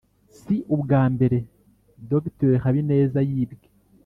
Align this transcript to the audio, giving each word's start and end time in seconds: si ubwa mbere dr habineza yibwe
si 0.39 0.55
ubwa 0.75 1.01
mbere 1.13 1.37
dr 2.09 2.53
habineza 2.63 3.19
yibwe 3.29 3.67